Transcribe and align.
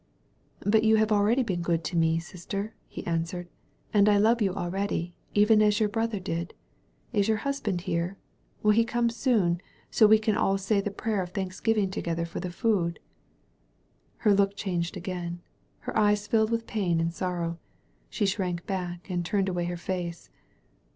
"But 0.65 0.83
you 0.83 0.95
have 0.95 1.11
already 1.11 1.43
been 1.43 1.61
good 1.61 1.83
to 1.83 1.95
me, 1.95 2.17
sister, 2.17 2.73
he 2.87 3.05
answered, 3.05 3.47
"and 3.93 4.09
I 4.09 4.17
love 4.17 4.41
you 4.41 4.51
already, 4.55 5.13
even 5.35 5.61
as 5.61 5.79
your 5.79 5.89
brother 5.89 6.19
did. 6.19 6.55
Is 7.13 7.27
your 7.27 7.37
husband 7.45 7.81
here? 7.81 8.17
Will 8.63 8.71
he 8.71 8.83
come 8.83 9.11
soon, 9.11 9.61
so 9.91 10.05
that 10.05 10.09
we 10.09 10.17
can 10.17 10.35
all 10.35 10.57
say 10.57 10.81
the 10.81 10.89
prayer 10.89 11.21
of 11.21 11.29
thanks 11.33 11.59
giving 11.59 11.91
together 11.91 12.25
for 12.25 12.39
the 12.39 12.49
food?" 12.49 12.99
Her 14.17 14.33
look 14.33 14.57
dianged 14.57 14.97
again; 14.97 15.41
her 15.81 15.95
eyes 15.95 16.25
filled 16.25 16.49
with 16.49 16.65
pain 16.65 16.99
and 16.99 17.13
sorrow; 17.13 17.59
she 18.09 18.25
shrank 18.25 18.65
back 18.65 19.07
and 19.07 19.23
turned 19.23 19.49
away 19.49 19.65
her 19.65 19.77
face. 19.77 20.31